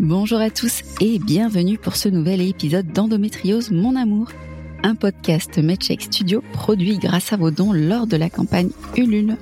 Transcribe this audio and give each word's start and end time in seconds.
Bonjour 0.00 0.40
à 0.40 0.50
tous 0.50 0.82
et 1.00 1.18
bienvenue 1.18 1.78
pour 1.78 1.96
ce 1.96 2.10
nouvel 2.10 2.42
épisode 2.42 2.92
d'Endométriose 2.92 3.70
Mon 3.70 3.96
Amour, 3.96 4.28
un 4.82 4.94
podcast 4.94 5.56
Medcheck 5.56 6.02
Studio 6.02 6.42
produit 6.52 6.98
grâce 6.98 7.32
à 7.32 7.38
vos 7.38 7.50
dons 7.50 7.72
lors 7.72 8.06
de 8.06 8.18
la 8.18 8.28
campagne 8.28 8.70
Ulule. 8.94 9.38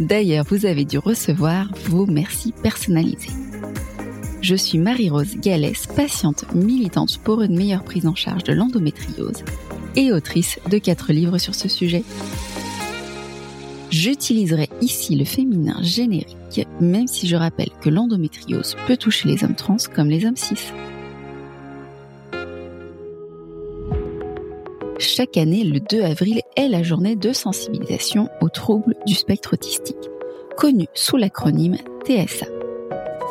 D'ailleurs, 0.00 0.44
vous 0.48 0.64
avez 0.64 0.84
dû 0.84 0.98
recevoir 0.98 1.72
vos 1.86 2.06
merci 2.06 2.52
personnalisés. 2.62 3.32
Je 4.42 4.54
suis 4.54 4.78
Marie-Rose 4.78 5.36
Gallès, 5.38 5.86
patiente 5.88 6.52
militante 6.54 7.18
pour 7.18 7.42
une 7.42 7.56
meilleure 7.56 7.84
prise 7.84 8.06
en 8.06 8.14
charge 8.14 8.44
de 8.44 8.52
l'endométriose 8.52 9.44
et 9.96 10.12
autrice 10.12 10.58
de 10.70 10.78
quatre 10.78 11.12
livres 11.12 11.38
sur 11.38 11.54
ce 11.54 11.68
sujet. 11.68 12.04
J'utiliserai 13.90 14.70
ici 14.80 15.16
le 15.16 15.24
féminin 15.24 15.76
générique, 15.82 16.66
même 16.80 17.06
si 17.06 17.28
je 17.28 17.36
rappelle 17.36 17.68
que 17.82 17.90
l'endométriose 17.90 18.74
peut 18.86 18.96
toucher 18.96 19.28
les 19.28 19.44
hommes 19.44 19.54
trans 19.54 19.76
comme 19.94 20.08
les 20.08 20.24
hommes 20.24 20.36
cis. 20.36 20.72
Chaque 24.98 25.36
année, 25.36 25.64
le 25.64 25.80
2 25.80 26.02
avril 26.02 26.40
est 26.56 26.68
la 26.68 26.82
journée 26.82 27.16
de 27.16 27.32
sensibilisation 27.32 28.28
aux 28.40 28.48
troubles 28.48 28.94
du 29.06 29.14
spectre 29.14 29.54
autistique, 29.54 30.08
connue 30.56 30.86
sous 30.94 31.16
l'acronyme 31.16 31.76
TSA. 32.06 32.46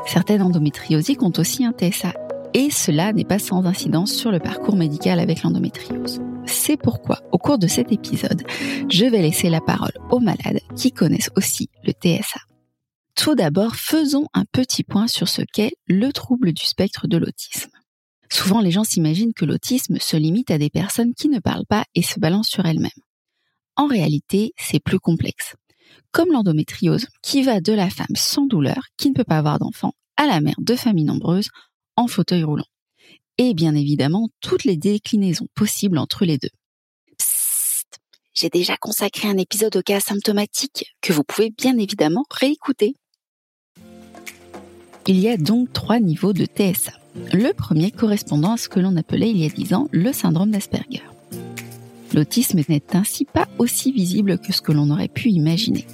Certaines 0.06 0.42
endométriosiques 0.42 1.24
ont 1.24 1.34
aussi 1.38 1.66
un 1.66 1.72
TSA 1.72 2.14
et 2.54 2.70
cela 2.70 3.14
n'est 3.14 3.24
pas 3.24 3.40
sans 3.40 3.66
incidence 3.66 4.12
sur 4.12 4.32
le 4.32 4.40
parcours 4.40 4.76
médical 4.76 5.20
avec 5.20 5.44
l'endométriose. 5.44 6.22
C'est 6.52 6.78
pourquoi, 6.78 7.22
au 7.32 7.38
cours 7.38 7.58
de 7.58 7.66
cet 7.66 7.94
épisode, 7.94 8.44
je 8.90 9.06
vais 9.06 9.22
laisser 9.22 9.50
la 9.50 9.62
parole 9.62 9.94
aux 10.12 10.20
malades 10.20 10.60
qui 10.76 10.92
connaissent 10.92 11.32
aussi 11.38 11.70
le 11.84 11.94
TSA. 11.94 12.42
Tout 13.16 13.36
d'abord, 13.36 13.76
faisons 13.76 14.28
un 14.34 14.44
petit 14.52 14.84
point 14.84 15.08
sur 15.08 15.30
ce 15.30 15.42
qu'est 15.42 15.72
le 15.88 16.12
trouble 16.12 16.52
du 16.52 16.66
spectre 16.66 17.08
de 17.08 17.18
l'autisme. 17.18 17.72
Souvent, 18.30 18.60
les 18.60 18.72
gens 18.72 18.84
s'imaginent 18.84 19.34
que 19.34 19.46
l'autisme 19.46 19.98
se 20.00 20.18
limite 20.18 20.52
à 20.52 20.58
des 20.58 20.70
personnes 20.70 21.14
qui 21.14 21.30
ne 21.30 21.40
parlent 21.40 21.66
pas 21.66 21.86
et 21.96 22.04
se 22.04 22.20
balancent 22.20 22.50
sur 22.50 22.66
elles-mêmes. 22.66 22.92
En 23.78 23.88
réalité, 23.88 24.54
c'est 24.58 24.84
plus 24.84 25.00
complexe. 25.00 25.56
Comme 26.12 26.32
l'endométriose, 26.32 27.08
qui 27.24 27.44
va 27.44 27.62
de 27.62 27.74
la 27.74 27.90
femme 27.90 28.16
sans 28.16 28.46
douleur, 28.46 28.84
qui 28.98 29.10
ne 29.10 29.16
peut 29.16 29.24
pas 29.24 29.38
avoir 29.38 29.58
d'enfant, 29.58 29.94
à 30.18 30.28
la 30.28 30.42
mère 30.42 30.60
de 30.60 30.76
familles 30.76 31.06
nombreuses, 31.06 31.50
en 31.96 32.08
fauteuil 32.08 32.44
roulant. 32.44 32.66
Et 33.44 33.56
bien 33.56 33.74
évidemment, 33.74 34.30
toutes 34.40 34.66
les 34.66 34.78
déclinaisons 34.78 35.48
possibles 35.56 35.98
entre 35.98 36.26
les 36.26 36.38
deux. 36.38 36.52
Psst, 37.18 38.00
j'ai 38.36 38.50
déjà 38.50 38.78
consacré 38.78 39.28
un 39.28 39.38
épisode 39.38 39.76
au 39.76 39.82
cas 39.82 40.00
symptomatique 40.00 40.94
que 41.02 41.12
vous 41.12 41.24
pouvez 41.24 41.50
bien 41.50 41.76
évidemment 41.80 42.24
réécouter. 42.30 42.94
Il 45.08 45.18
y 45.18 45.28
a 45.28 45.38
donc 45.38 45.74
trois 45.74 46.00
niveaux 46.00 46.34
de 46.34 46.46
TSA. 46.46 46.92
Le 47.34 47.52
premier 47.54 47.90
correspondant 47.90 48.52
à 48.52 48.58
ce 48.58 48.70
que 48.70 48.80
l'on 48.80 48.96
appelait 48.96 49.32
il 49.32 49.38
y 49.38 49.48
a 49.48 49.50
dix 49.50 49.74
ans 49.74 49.88
le 49.92 50.14
syndrome 50.14 50.52
d'Asperger. 50.52 51.02
L'autisme 52.14 52.62
n'est 52.70 52.96
ainsi 52.96 53.26
pas 53.26 53.48
aussi 53.58 53.92
visible 53.92 54.38
que 54.38 54.54
ce 54.54 54.62
que 54.62 54.72
l'on 54.72 54.92
aurait 54.92 55.08
pu 55.08 55.30
imaginer. 55.30 55.88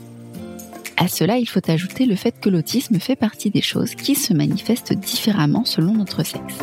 À 0.98 1.08
cela, 1.08 1.38
il 1.38 1.48
faut 1.48 1.72
ajouter 1.72 2.08
le 2.08 2.18
fait 2.18 2.38
que 2.42 2.50
l'autisme 2.50 3.00
fait 3.00 3.16
partie 3.16 3.52
des 3.52 3.62
choses 3.62 3.95
qui 3.95 4.16
se 4.16 4.34
manifestent 4.34 4.92
différemment 4.92 5.64
selon 5.64 5.94
notre 5.94 6.25
sexe. 6.25 6.58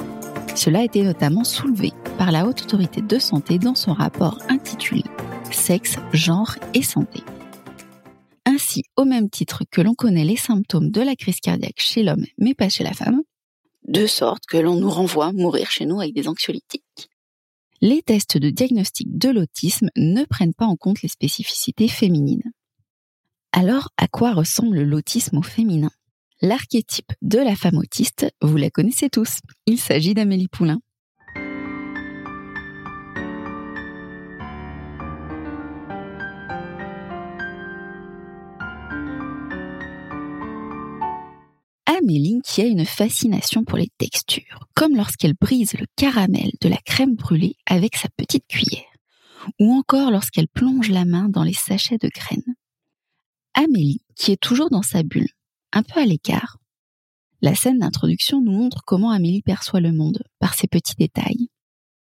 Cela 0.55 0.81
a 0.81 0.85
été 0.85 1.03
notamment 1.03 1.45
soulevé 1.45 1.93
par 2.17 2.31
la 2.31 2.47
Haute 2.47 2.63
Autorité 2.63 3.03
de 3.03 3.19
Santé 3.19 3.59
dans 3.59 3.75
son 3.75 3.93
rapport 3.93 4.39
intitulé 4.49 5.03
Sexe, 5.51 5.97
genre 6.13 6.57
et 6.75 6.83
santé. 6.83 7.21
Ainsi, 8.47 8.85
au 8.97 9.05
même 9.05 9.31
titre 9.31 9.65
que 9.71 9.81
l'on 9.81 9.95
connaît 9.95 10.25
les 10.25 10.37
symptômes 10.37 10.91
de 10.91 11.01
la 11.01 11.17
crise 11.17 11.41
cardiaque 11.41 11.81
chez 11.81 12.03
l'homme 12.03 12.25
mais 12.39 12.55
pas 12.55 12.69
chez 12.69 12.85
la 12.85 12.93
femme, 12.93 13.23
de 13.87 14.07
sorte 14.07 14.47
que 14.47 14.57
l'on 14.57 14.77
nous 14.77 14.91
renvoie 14.91 15.33
mourir 15.33 15.71
chez 15.71 15.87
nous 15.87 16.01
avec 16.01 16.15
des 16.15 16.29
anxiolytiques. 16.29 17.11
Les 17.81 18.03
tests 18.03 18.39
de 18.39 18.51
diagnostic 18.51 19.19
de 19.19 19.29
l'autisme 19.29 19.91
ne 19.97 20.25
prennent 20.25 20.55
pas 20.55 20.67
en 20.67 20.77
compte 20.77 21.03
les 21.03 21.09
spécificités 21.09 21.89
féminines. 21.89 22.53
Alors, 23.53 23.91
à 23.99 24.09
quoi 24.09 24.33
ressemble 24.33 24.83
l'autisme 24.83 25.39
au 25.39 25.43
féminin? 25.43 25.91
L'archétype 26.43 27.13
de 27.23 27.39
la 27.39 27.55
femme 27.55 27.79
autiste, 27.79 28.27
vous 28.43 28.57
la 28.57 28.69
connaissez 28.69 29.09
tous. 29.09 29.39
Il 29.67 29.79
s'agit 29.79 30.15
d'Amélie 30.15 30.49
Poulain. 30.49 30.81
Amélie 41.87 42.41
qui 42.45 42.61
a 42.61 42.67
une 42.67 42.85
fascination 42.85 43.65
pour 43.65 43.79
les 43.79 43.89
textures, 43.97 44.67
comme 44.75 44.97
lorsqu'elle 44.97 45.35
brise 45.41 45.75
le 45.75 45.87
caramel 45.97 46.51
de 46.61 46.69
la 46.69 46.79
crème 46.79 47.15
brûlée 47.15 47.55
avec 47.67 47.97
sa 47.97 48.09
petite 48.17 48.47
cuillère, 48.49 48.83
ou 49.61 49.73
encore 49.73 50.11
lorsqu'elle 50.11 50.49
plonge 50.49 50.91
la 50.91 51.05
main 51.05 51.29
dans 51.29 51.45
les 51.45 51.55
sachets 51.55 51.99
de 51.99 52.11
graines. 52.13 52.57
Amélie, 53.55 54.05
qui 54.17 54.33
est 54.33 54.41
toujours 54.41 54.69
dans 54.69 54.83
sa 54.83 55.05
bulle, 55.05 55.29
un 55.75 55.83
peu 55.83 56.01
à 56.01 56.07
l'écart. 56.07 56.59
La 57.43 57.55
scène 57.55 57.81
d'introduction 57.81 58.41
nous 58.41 58.53
montre 58.53 58.83
comment 58.87 59.11
Amélie 59.11 59.43
perçoit 59.43 59.81
le 59.81 59.93
monde, 59.93 60.23
par 60.39 60.55
ses 60.55 60.67
petits 60.67 60.95
détails. 60.97 61.49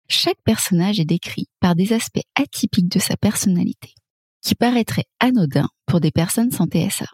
Chaque 0.09 0.41
personnage 0.45 1.01
est 1.01 1.05
décrit 1.05 1.49
par 1.59 1.75
des 1.75 1.93
aspects 1.93 2.23
atypiques 2.37 2.89
de 2.89 3.01
sa 3.01 3.17
personnalité, 3.17 3.93
qui 4.41 4.55
paraîtraient 4.55 5.09
anodins 5.19 5.69
pour 5.87 6.01
des 6.01 6.13
personnes 6.13 6.53
sans 6.53 6.67
TSA. 6.67 7.07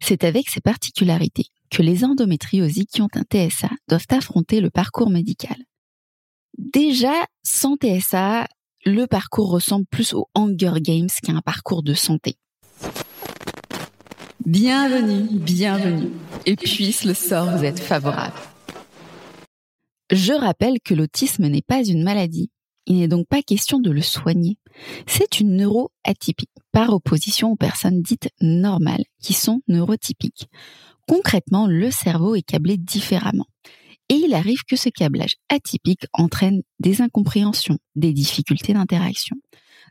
C'est 0.00 0.24
avec 0.24 0.48
ces 0.48 0.60
particularités 0.60 1.46
que 1.70 1.82
les 1.82 2.04
endométriosiques 2.04 2.90
qui 2.90 3.02
ont 3.02 3.10
un 3.14 3.22
TSA 3.22 3.70
doivent 3.88 4.06
affronter 4.10 4.60
le 4.60 4.70
parcours 4.70 5.10
médical. 5.10 5.56
Déjà, 6.56 7.14
sans 7.44 7.76
TSA, 7.76 8.48
le 8.84 9.06
parcours 9.06 9.50
ressemble 9.50 9.86
plus 9.86 10.14
au 10.14 10.28
Hunger 10.34 10.80
Games 10.80 11.08
qu'à 11.22 11.32
un 11.32 11.40
parcours 11.40 11.82
de 11.82 11.94
santé. 11.94 12.36
Bienvenue, 14.48 15.28
bienvenue, 15.30 16.08
et 16.46 16.56
puisse 16.56 17.04
le 17.04 17.12
sort 17.12 17.54
vous 17.54 17.64
être 17.64 17.82
favorable. 17.82 18.32
Je 20.10 20.32
rappelle 20.32 20.80
que 20.82 20.94
l'autisme 20.94 21.48
n'est 21.48 21.60
pas 21.60 21.84
une 21.84 22.02
maladie. 22.02 22.50
Il 22.86 22.96
n'est 22.96 23.08
donc 23.08 23.28
pas 23.28 23.42
question 23.42 23.78
de 23.78 23.90
le 23.90 24.00
soigner. 24.00 24.56
C'est 25.06 25.40
une 25.40 25.54
neuroatypie, 25.54 26.48
par 26.72 26.94
opposition 26.94 27.50
aux 27.50 27.56
personnes 27.56 28.00
dites 28.00 28.30
normales, 28.40 29.04
qui 29.20 29.34
sont 29.34 29.60
neurotypiques. 29.68 30.46
Concrètement, 31.06 31.66
le 31.66 31.90
cerveau 31.90 32.34
est 32.34 32.40
câblé 32.40 32.78
différemment. 32.78 33.48
Et 34.08 34.14
il 34.14 34.32
arrive 34.32 34.64
que 34.66 34.76
ce 34.76 34.88
câblage 34.88 35.36
atypique 35.50 36.06
entraîne 36.14 36.62
des 36.80 37.02
incompréhensions, 37.02 37.76
des 37.96 38.14
difficultés 38.14 38.72
d'interaction, 38.72 39.36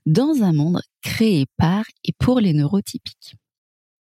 dans 0.08 0.42
un 0.42 0.54
monde 0.54 0.82
créé 1.04 1.46
par 1.58 1.84
et 2.04 2.14
pour 2.18 2.40
les 2.40 2.54
neurotypiques. 2.54 3.36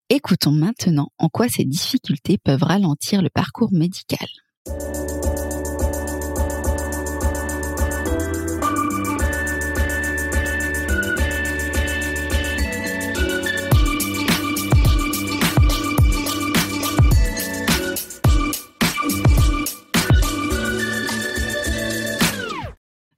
Écoutons 0.10 0.52
maintenant 0.52 1.10
en 1.18 1.28
quoi 1.28 1.50
ces 1.50 1.66
difficultés 1.66 2.38
peuvent 2.38 2.64
ralentir 2.64 3.22
le 3.22 3.30
parcours 3.30 3.74
médical. 3.74 4.26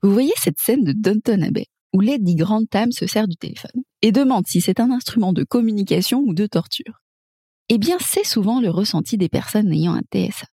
Vous 0.01 0.11
voyez 0.11 0.33
cette 0.37 0.57
scène 0.57 0.83
de 0.83 0.91
Downton 0.93 1.43
Abbey 1.43 1.67
où 1.93 2.01
Lady 2.01 2.33
Grantham 2.33 2.91
se 2.91 3.05
sert 3.05 3.27
du 3.27 3.35
téléphone? 3.35 3.83
Et 4.01 4.11
demande 4.11 4.47
si 4.47 4.61
c'est 4.61 4.79
un 4.79 4.91
instrument 4.91 5.33
de 5.33 5.43
communication 5.43 6.19
ou 6.19 6.33
de 6.33 6.47
torture. 6.47 7.01
Eh 7.69 7.77
bien, 7.77 7.97
c'est 7.99 8.25
souvent 8.25 8.59
le 8.59 8.69
ressenti 8.69 9.17
des 9.17 9.29
personnes 9.29 9.71
ayant 9.71 9.93
un 9.93 10.01
TSA. 10.01 10.47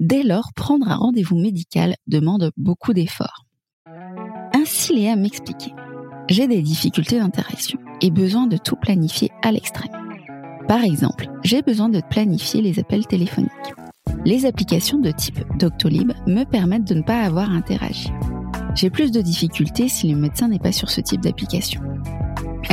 Dès 0.00 0.22
lors, 0.22 0.52
prendre 0.54 0.88
un 0.88 0.96
rendez-vous 0.96 1.38
médical 1.38 1.96
demande 2.06 2.50
beaucoup 2.56 2.92
d'efforts. 2.92 3.44
Ainsi, 4.54 4.94
Léa 4.94 5.16
m'expliquait. 5.16 5.74
J'ai 6.28 6.48
des 6.48 6.62
difficultés 6.62 7.18
d'interaction 7.18 7.78
et 8.00 8.10
besoin 8.10 8.46
de 8.46 8.56
tout 8.56 8.76
planifier 8.76 9.30
à 9.42 9.52
l'extrême. 9.52 9.92
Par 10.66 10.82
exemple, 10.82 11.28
j'ai 11.42 11.60
besoin 11.60 11.90
de 11.90 12.00
planifier 12.00 12.62
les 12.62 12.78
appels 12.78 13.06
téléphoniques. 13.06 13.50
Les 14.24 14.46
applications 14.46 14.98
de 14.98 15.10
type 15.10 15.40
Doctolib 15.58 16.12
me 16.26 16.44
permettent 16.44 16.88
de 16.88 16.94
ne 16.94 17.02
pas 17.02 17.20
avoir 17.20 17.50
à 17.50 17.54
interagir. 17.54 18.10
J'ai 18.74 18.88
plus 18.88 19.12
de 19.12 19.20
difficultés 19.20 19.88
si 19.88 20.08
le 20.08 20.16
médecin 20.16 20.48
n'est 20.48 20.58
pas 20.58 20.72
sur 20.72 20.90
ce 20.90 21.02
type 21.02 21.20
d'application. 21.20 21.82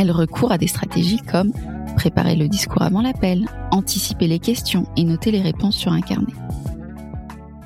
Elle 0.02 0.10
recourt 0.10 0.52
à 0.52 0.58
des 0.58 0.66
stratégies 0.66 1.20
comme 1.20 1.54
préparer 1.96 2.36
le 2.36 2.48
discours 2.48 2.82
avant 2.82 3.04
l'appel, 3.04 3.48
anticiper 3.70 4.26
les 4.26 4.40
questions 4.40 4.92
et 4.98 5.04
noter 5.04 5.30
les 5.30 5.44
réponses 5.44 5.78
sur 5.78 5.92
un 5.92 6.02
carnet. 6.02 6.34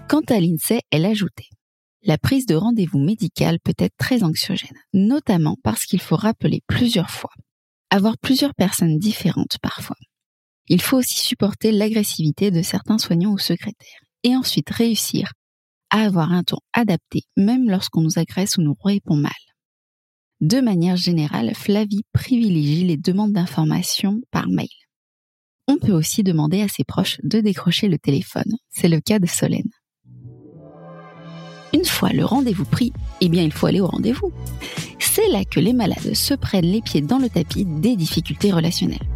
Quant 0.09 0.19
à 0.27 0.41
l'INSEE, 0.41 0.81
elle 0.91 1.05
ajoutait 1.05 1.47
La 2.03 2.17
prise 2.17 2.45
de 2.45 2.55
rendez-vous 2.55 2.99
médical 2.99 3.57
peut 3.63 3.73
être 3.79 3.95
très 3.97 4.21
anxiogène, 4.21 4.77
notamment 4.91 5.55
parce 5.63 5.85
qu'il 5.85 6.01
faut 6.01 6.17
rappeler 6.17 6.59
plusieurs 6.67 7.09
fois, 7.09 7.31
avoir 7.89 8.17
plusieurs 8.17 8.53
personnes 8.53 8.97
différentes 8.97 9.57
parfois. 9.61 9.95
Il 10.67 10.81
faut 10.81 10.97
aussi 10.97 11.21
supporter 11.21 11.71
l'agressivité 11.71 12.51
de 12.51 12.61
certains 12.61 12.97
soignants 12.97 13.31
ou 13.31 13.37
secrétaires, 13.37 14.01
et 14.23 14.35
ensuite 14.35 14.69
réussir 14.71 15.31
à 15.89 16.01
avoir 16.01 16.33
un 16.33 16.43
ton 16.43 16.57
adapté, 16.73 17.21
même 17.37 17.69
lorsqu'on 17.69 18.01
nous 18.01 18.19
agresse 18.19 18.57
ou 18.57 18.61
nous 18.61 18.75
répond 18.83 19.15
mal. 19.15 19.31
De 20.45 20.61
manière 20.61 20.95
générale, 20.95 21.55
Flavie 21.55 22.03
privilégie 22.13 22.83
les 22.83 22.97
demandes 22.97 23.33
d'informations 23.33 24.21
par 24.29 24.47
mail. 24.47 24.69
On 25.67 25.77
peut 25.77 25.91
aussi 25.91 26.21
demander 26.21 26.61
à 26.61 26.67
ses 26.67 26.83
proches 26.83 27.17
de 27.23 27.39
décrocher 27.39 27.87
le 27.87 27.97
téléphone. 27.97 28.55
C'est 28.69 28.87
le 28.87 28.99
cas 28.99 29.17
de 29.17 29.25
Solène. 29.25 29.71
Une 31.73 31.83
fois 31.83 32.09
le 32.09 32.23
rendez-vous 32.23 32.63
pris, 32.63 32.93
eh 33.21 33.29
bien 33.29 33.41
il 33.41 33.51
faut 33.51 33.65
aller 33.65 33.81
au 33.81 33.87
rendez-vous. 33.87 34.31
C'est 34.99 35.29
là 35.29 35.45
que 35.45 35.59
les 35.59 35.73
malades 35.73 36.13
se 36.13 36.35
prennent 36.35 36.71
les 36.71 36.83
pieds 36.83 37.01
dans 37.01 37.17
le 37.17 37.29
tapis 37.29 37.65
des 37.65 37.95
difficultés 37.95 38.51
relationnelles. 38.51 39.09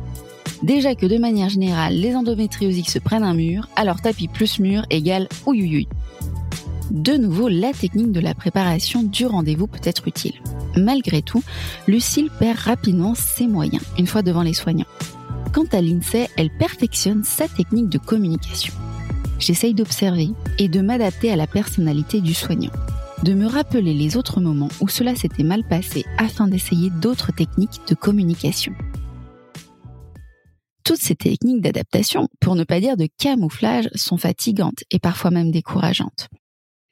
Déjà 0.63 0.95
que 0.95 1.05
de 1.05 1.19
manière 1.19 1.49
générale, 1.49 1.93
les 1.93 2.15
endométriosiques 2.15 2.89
se 2.89 2.97
prennent 2.97 3.21
un 3.21 3.35
mur, 3.35 3.69
alors 3.75 4.01
tapis 4.01 4.29
plus 4.29 4.57
mur 4.57 4.83
égale 4.89 5.29
ouïouïouï. 5.45 5.87
De 6.91 7.13
nouveau, 7.17 7.49
la 7.49 7.71
technique 7.71 8.11
de 8.11 8.19
la 8.19 8.33
préparation 8.33 9.03
du 9.03 9.27
rendez-vous 9.27 9.67
peut 9.67 9.79
être 9.83 10.07
utile. 10.07 10.33
Malgré 10.75 11.21
tout, 11.21 11.43
Lucille 11.87 12.31
perd 12.39 12.57
rapidement 12.57 13.13
ses 13.13 13.45
moyens 13.45 13.83
une 13.99 14.07
fois 14.07 14.23
devant 14.23 14.41
les 14.41 14.55
soignants. 14.55 14.87
Quant 15.53 15.65
à 15.71 15.81
l'INSEE, 15.81 16.29
elle 16.35 16.49
perfectionne 16.49 17.23
sa 17.23 17.47
technique 17.47 17.89
de 17.89 17.99
communication. 17.99 18.73
J'essaye 19.37 19.75
d'observer 19.75 20.29
et 20.57 20.67
de 20.67 20.81
m'adapter 20.81 21.31
à 21.31 21.35
la 21.35 21.45
personnalité 21.45 22.21
du 22.21 22.33
soignant, 22.33 22.71
de 23.23 23.35
me 23.35 23.45
rappeler 23.45 23.93
les 23.93 24.17
autres 24.17 24.41
moments 24.41 24.69
où 24.81 24.87
cela 24.87 25.15
s'était 25.15 25.43
mal 25.43 25.63
passé 25.67 26.05
afin 26.17 26.47
d'essayer 26.47 26.89
d'autres 26.89 27.31
techniques 27.31 27.81
de 27.87 27.93
communication. 27.93 28.73
Toutes 30.83 31.01
ces 31.01 31.15
techniques 31.15 31.61
d'adaptation, 31.61 32.29
pour 32.39 32.55
ne 32.55 32.63
pas 32.63 32.79
dire 32.79 32.97
de 32.97 33.07
camouflage, 33.19 33.89
sont 33.93 34.17
fatigantes 34.17 34.83
et 34.89 34.97
parfois 34.97 35.29
même 35.29 35.51
décourageantes. 35.51 36.29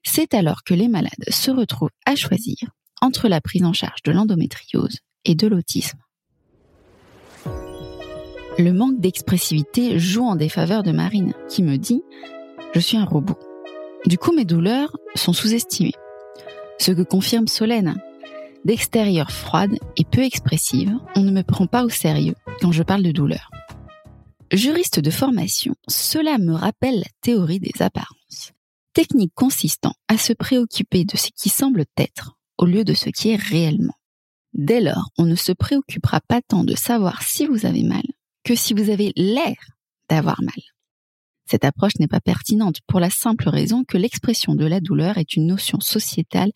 C'est 0.09 0.33
alors 0.33 0.63
que 0.63 0.73
les 0.73 0.87
malades 0.87 1.11
se 1.29 1.51
retrouvent 1.51 1.91
à 2.05 2.15
choisir 2.15 2.55
entre 3.01 3.27
la 3.27 3.41
prise 3.41 3.65
en 3.65 3.73
charge 3.73 4.01
de 4.03 4.13
l'endométriose 4.13 4.99
et 5.25 5.35
de 5.35 5.47
l'autisme. 5.47 5.99
Le 8.57 8.71
manque 8.71 8.99
d'expressivité 8.99 9.99
joue 9.99 10.23
en 10.23 10.37
défaveur 10.37 10.81
de 10.81 10.91
Marine, 10.91 11.33
qui 11.49 11.61
me 11.61 11.77
dit⁇ 11.77 12.01
Je 12.73 12.79
suis 12.79 12.97
un 12.97 13.03
robot⁇ 13.03 13.37
Du 14.09 14.17
coup, 14.17 14.31
mes 14.31 14.45
douleurs 14.45 14.95
sont 15.15 15.33
sous-estimées. 15.33 15.93
Ce 16.79 16.93
que 16.93 17.03
confirme 17.03 17.47
Solène. 17.47 18.01
D'extérieur 18.65 19.29
froide 19.29 19.77
et 19.97 20.05
peu 20.05 20.23
expressive, 20.23 20.95
on 21.15 21.21
ne 21.21 21.31
me 21.31 21.43
prend 21.43 21.67
pas 21.67 21.83
au 21.83 21.89
sérieux 21.89 22.35
quand 22.61 22.71
je 22.71 22.81
parle 22.81 23.03
de 23.03 23.11
douleur. 23.11 23.51
Juriste 24.51 25.01
de 25.01 25.11
formation, 25.11 25.75
cela 25.89 26.37
me 26.37 26.53
rappelle 26.53 26.99
la 26.99 27.11
théorie 27.21 27.59
des 27.59 27.81
apparences. 27.81 28.53
Technique 28.97 29.35
consistant 29.35 29.93
à 30.07 30.17
se 30.17 30.33
préoccuper 30.33 31.05
de 31.05 31.17
ce 31.17 31.29
qui 31.29 31.49
semble 31.49 31.85
être 31.97 32.35
au 32.57 32.65
lieu 32.65 32.83
de 32.83 32.95
ce 32.95 33.11
qui 33.11 33.29
est 33.29 33.35
réellement. 33.35 33.93
Dès 34.53 34.81
lors, 34.81 35.11
on 35.19 35.25
ne 35.25 35.35
se 35.35 35.51
préoccupera 35.51 36.19
pas 36.21 36.41
tant 36.41 36.63
de 36.63 36.73
savoir 36.73 37.21
si 37.21 37.45
vous 37.45 37.67
avez 37.67 37.83
mal 37.83 38.01
que 38.43 38.55
si 38.55 38.73
vous 38.73 38.89
avez 38.89 39.13
l'air 39.15 39.53
d'avoir 40.09 40.41
mal. 40.41 40.59
Cette 41.45 41.63
approche 41.63 41.99
n'est 41.99 42.07
pas 42.07 42.21
pertinente 42.21 42.79
pour 42.87 42.99
la 42.99 43.11
simple 43.11 43.49
raison 43.49 43.83
que 43.83 43.99
l'expression 43.99 44.55
de 44.55 44.65
la 44.65 44.79
douleur 44.79 45.19
est 45.19 45.35
une 45.35 45.45
notion 45.45 45.79
sociétale 45.79 46.49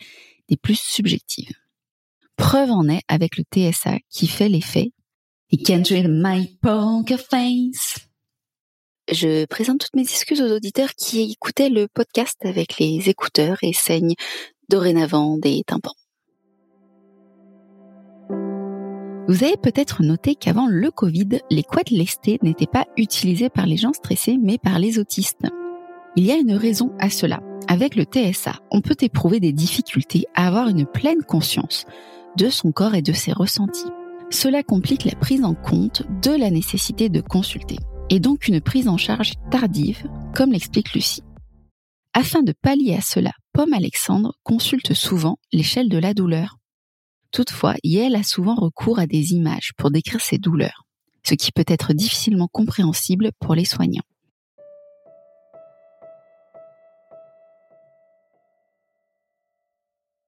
des 0.49 0.57
plus 0.57 0.79
subjectives. 0.81 1.53
Preuve 2.37 2.71
en 2.71 2.89
est 2.89 3.03
avec 3.07 3.37
le 3.37 3.44
TSA 3.44 3.99
qui 4.09 4.25
fait 4.25 4.49
l'effet. 4.49 4.94
Je 9.11 9.43
présente 9.45 9.79
toutes 9.79 9.95
mes 9.95 10.03
excuses 10.03 10.41
aux 10.41 10.55
auditeurs 10.55 10.93
qui 10.95 11.33
écoutaient 11.33 11.69
le 11.69 11.89
podcast 11.89 12.37
avec 12.45 12.79
les 12.79 13.09
écouteurs 13.09 13.57
et 13.61 13.73
saignent 13.73 14.15
dorénavant 14.69 15.37
des 15.37 15.63
tympans. 15.67 15.95
Vous 19.27 19.43
avez 19.43 19.57
peut-être 19.57 20.01
noté 20.01 20.35
qu'avant 20.35 20.67
le 20.67 20.91
Covid, 20.91 21.39
les 21.49 21.63
couettes 21.63 21.91
lestées 21.91 22.39
n'étaient 22.41 22.67
pas 22.67 22.85
utilisées 22.95 23.49
par 23.49 23.65
les 23.65 23.75
gens 23.75 23.91
stressés, 23.91 24.37
mais 24.41 24.57
par 24.57 24.79
les 24.79 24.97
autistes. 24.97 25.45
Il 26.15 26.25
y 26.25 26.31
a 26.31 26.37
une 26.37 26.53
raison 26.53 26.91
à 26.99 27.09
cela. 27.09 27.41
Avec 27.67 27.95
le 27.95 28.03
TSA, 28.03 28.53
on 28.71 28.79
peut 28.79 28.97
éprouver 29.01 29.41
des 29.41 29.51
difficultés 29.51 30.25
à 30.35 30.47
avoir 30.47 30.69
une 30.69 30.85
pleine 30.85 31.23
conscience 31.23 31.85
de 32.37 32.49
son 32.49 32.71
corps 32.71 32.95
et 32.95 33.01
de 33.01 33.13
ses 33.13 33.33
ressentis. 33.33 33.91
Cela 34.29 34.63
complique 34.63 35.03
la 35.03 35.15
prise 35.15 35.43
en 35.43 35.53
compte 35.53 36.03
de 36.21 36.31
la 36.31 36.49
nécessité 36.49 37.09
de 37.09 37.19
consulter, 37.19 37.77
et 38.11 38.19
donc 38.19 38.49
une 38.49 38.59
prise 38.59 38.89
en 38.89 38.97
charge 38.97 39.33
tardive, 39.49 40.05
comme 40.35 40.51
l'explique 40.51 40.93
Lucie. 40.93 41.23
Afin 42.13 42.43
de 42.43 42.53
pallier 42.61 42.95
à 42.95 43.01
cela, 43.01 43.31
Pomme 43.53 43.71
Alexandre 43.71 44.33
consulte 44.43 44.93
souvent 44.93 45.37
l'échelle 45.53 45.87
de 45.87 45.97
la 45.97 46.13
douleur. 46.13 46.57
Toutefois, 47.31 47.75
Yael 47.85 48.17
a 48.17 48.23
souvent 48.23 48.55
recours 48.55 48.99
à 48.99 49.07
des 49.07 49.31
images 49.31 49.71
pour 49.77 49.91
décrire 49.91 50.19
ses 50.19 50.37
douleurs, 50.37 50.83
ce 51.23 51.35
qui 51.35 51.53
peut 51.53 51.63
être 51.67 51.93
difficilement 51.93 52.49
compréhensible 52.51 53.31
pour 53.39 53.55
les 53.55 53.63
soignants. 53.63 54.03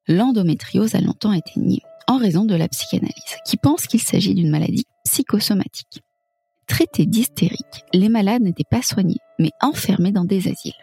L'endométriose 0.07 0.95
a 0.95 1.01
longtemps 1.01 1.33
été 1.33 1.59
niée 1.59 1.83
en 2.07 2.18
raison 2.18 2.45
de 2.45 2.56
la 2.56 2.69
psychanalyse, 2.69 3.38
qui 3.45 3.57
pense 3.57 3.88
qu'il 3.88 4.01
s'agit 4.01 4.35
d'une 4.35 4.50
maladie 4.50 4.85
psychosomatique. 5.03 6.01
Traités 6.68 7.06
d'hystériques, 7.06 7.83
les 7.94 8.10
malades 8.10 8.42
n'étaient 8.42 8.63
pas 8.69 8.81
soignés, 8.81 9.19
mais 9.38 9.51
enfermés 9.62 10.12
dans 10.12 10.24
des 10.24 10.48
asiles. 10.48 10.74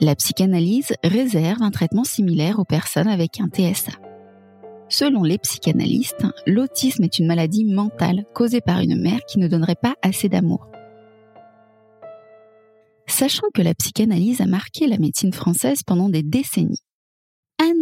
La 0.00 0.14
psychanalyse 0.14 0.92
réserve 1.02 1.62
un 1.62 1.70
traitement 1.70 2.04
similaire 2.04 2.58
aux 2.58 2.64
personnes 2.64 3.08
avec 3.08 3.40
un 3.40 3.48
TSA. 3.48 3.92
Selon 4.88 5.22
les 5.22 5.38
psychanalystes, 5.38 6.26
l'autisme 6.46 7.04
est 7.04 7.18
une 7.18 7.26
maladie 7.26 7.64
mentale 7.64 8.24
causée 8.34 8.60
par 8.60 8.80
une 8.80 9.00
mère 9.00 9.20
qui 9.26 9.38
ne 9.38 9.48
donnerait 9.48 9.74
pas 9.74 9.94
assez 10.02 10.28
d'amour. 10.28 10.68
Sachant 13.06 13.46
que 13.54 13.62
la 13.62 13.74
psychanalyse 13.74 14.42
a 14.42 14.46
marqué 14.46 14.86
la 14.86 14.98
médecine 14.98 15.32
française 15.32 15.82
pendant 15.82 16.10
des 16.10 16.22
décennies, 16.22 16.82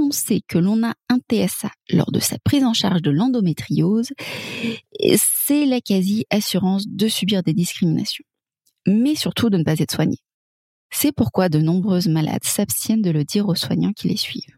annoncer 0.02 0.42
que 0.46 0.58
l'on 0.58 0.82
a 0.82 0.94
un 1.08 1.18
TSA 1.18 1.70
lors 1.90 2.10
de 2.10 2.18
sa 2.18 2.36
prise 2.44 2.64
en 2.64 2.72
charge 2.72 3.02
de 3.02 3.10
l'endométriose, 3.10 4.10
c'est 5.16 5.66
la 5.66 5.80
quasi-assurance 5.80 6.86
de 6.88 7.08
subir 7.08 7.42
des 7.42 7.54
discriminations, 7.54 8.24
mais 8.86 9.14
surtout 9.14 9.50
de 9.50 9.58
ne 9.58 9.64
pas 9.64 9.78
être 9.78 9.92
soigné. 9.92 10.18
C'est 10.90 11.12
pourquoi 11.12 11.48
de 11.48 11.58
nombreuses 11.58 12.08
malades 12.08 12.44
s'abstiennent 12.44 13.02
de 13.02 13.10
le 13.10 13.24
dire 13.24 13.48
aux 13.48 13.54
soignants 13.54 13.92
qui 13.92 14.08
les 14.08 14.16
suivent. 14.16 14.56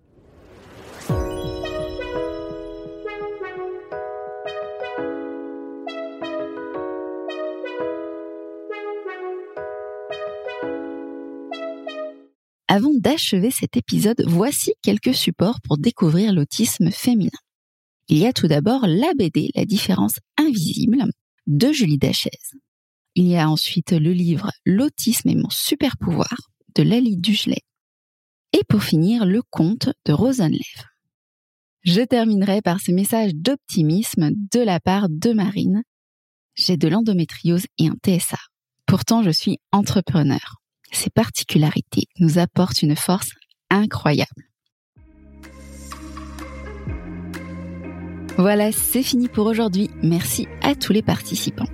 Avant 12.66 12.94
d'achever 12.94 13.50
cet 13.50 13.76
épisode, 13.76 14.24
voici 14.26 14.72
quelques 14.80 15.14
supports 15.14 15.60
pour 15.60 15.76
découvrir 15.76 16.32
l'autisme 16.32 16.90
féminin. 16.90 17.30
Il 18.08 18.16
y 18.16 18.26
a 18.26 18.32
tout 18.32 18.48
d'abord 18.48 18.86
la 18.86 19.12
BD 19.18 19.50
La 19.54 19.66
différence 19.66 20.18
invisible 20.38 21.04
de 21.46 21.72
Julie 21.72 21.98
Dachez. 21.98 22.30
Il 23.14 23.26
y 23.26 23.36
a 23.36 23.50
ensuite 23.50 23.92
le 23.92 24.12
livre 24.12 24.50
L'autisme 24.64 25.28
et 25.28 25.34
mon 25.34 25.50
super 25.50 25.98
pouvoir 25.98 26.34
de 26.74 26.82
Lali 26.82 27.18
Dugelet. 27.18 27.62
Et 28.54 28.62
pour 28.66 28.82
finir, 28.82 29.26
le 29.26 29.42
conte 29.42 29.90
de 30.06 30.12
Rosenlev. 30.12 30.84
Je 31.82 32.00
terminerai 32.00 32.62
par 32.62 32.80
ce 32.80 32.92
message 32.92 33.34
d'optimisme 33.34 34.30
de 34.52 34.60
la 34.60 34.80
part 34.80 35.08
de 35.10 35.32
Marine. 35.32 35.82
J'ai 36.54 36.78
de 36.78 36.88
l'endométriose 36.88 37.66
et 37.76 37.88
un 37.88 37.96
TSA. 38.02 38.38
Pourtant, 38.86 39.22
je 39.22 39.30
suis 39.30 39.58
entrepreneur 39.70 40.63
ces 40.96 41.10
particularités 41.10 42.06
nous 42.18 42.38
apportent 42.38 42.82
une 42.82 42.96
force 42.96 43.30
incroyable. 43.70 44.48
Voilà, 48.36 48.72
c'est 48.72 49.02
fini 49.02 49.28
pour 49.28 49.46
aujourd'hui. 49.46 49.90
Merci 50.02 50.48
à 50.62 50.74
tous 50.74 50.92
les 50.92 51.02
participants. 51.02 51.68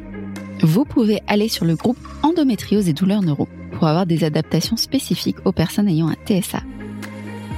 Vous 0.62 0.84
pouvez 0.84 1.20
aller 1.26 1.48
sur 1.48 1.64
le 1.64 1.74
groupe 1.74 1.98
Endométriose 2.22 2.88
et 2.88 2.92
douleurs 2.92 3.22
neuro 3.22 3.48
pour 3.72 3.86
avoir 3.86 4.04
des 4.04 4.24
adaptations 4.24 4.76
spécifiques 4.76 5.38
aux 5.46 5.52
personnes 5.52 5.88
ayant 5.88 6.08
un 6.08 6.16
TSA. 6.26 6.60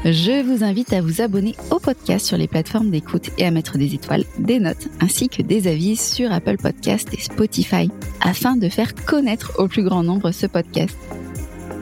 Je 0.04 0.42
vous 0.42 0.64
invite 0.64 0.92
à 0.92 1.00
vous 1.00 1.20
abonner 1.20 1.54
au 1.70 1.78
podcast 1.78 2.26
sur 2.26 2.36
les 2.36 2.48
plateformes 2.48 2.90
d'écoute 2.90 3.30
et 3.38 3.44
à 3.44 3.52
mettre 3.52 3.78
des 3.78 3.94
étoiles, 3.94 4.24
des 4.38 4.58
notes 4.58 4.88
ainsi 5.00 5.28
que 5.28 5.42
des 5.42 5.68
avis 5.68 5.96
sur 5.96 6.32
Apple 6.32 6.56
Podcast 6.56 7.08
et 7.12 7.20
Spotify 7.20 7.88
afin 8.20 8.56
de 8.56 8.68
faire 8.68 8.94
connaître 8.94 9.52
au 9.58 9.68
plus 9.68 9.84
grand 9.84 10.02
nombre 10.02 10.32
ce 10.32 10.46
podcast. 10.46 10.96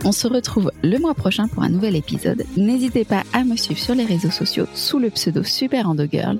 On 0.04 0.12
se 0.12 0.26
retrouve 0.26 0.73
le 0.83 0.99
mois 0.99 1.14
prochain 1.14 1.47
pour 1.47 1.62
un 1.62 1.69
nouvel 1.69 1.95
épisode. 1.95 2.45
N'hésitez 2.57 3.04
pas 3.04 3.23
à 3.35 3.45
me 3.45 3.57
suivre 3.57 3.80
sur 3.80 3.95
les 3.95 4.07
réseaux 4.07 4.30
sociaux 4.30 4.66
sous 4.75 4.99
le 4.99 5.11
pseudo 5.11 5.42
Super 5.42 5.92
Girl 6.11 6.38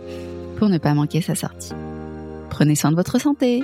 pour 0.57 0.69
ne 0.71 0.79
pas 0.79 0.95
manquer 0.95 1.21
sa 1.21 1.35
sortie. 1.35 1.73
Prenez 2.49 2.75
soin 2.75 2.91
de 2.91 2.97
votre 2.97 3.21
santé. 3.21 3.63